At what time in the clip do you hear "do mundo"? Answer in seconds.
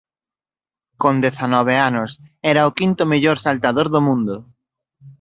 3.93-4.35